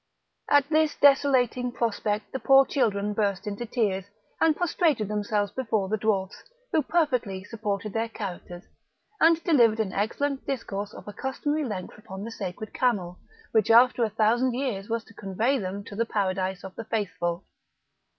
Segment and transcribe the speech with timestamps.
[0.49, 4.05] At this desolating prospect the poor children burst into tears,
[4.39, 8.63] and prostrated themselves before the dwarfs, who perfectly supported their characters,
[9.19, 13.19] and delivered an excellent discourse of a customary length upon the sacred camel,
[13.51, 17.45] which after a thousand years was to convey them to the paradise of the faithful.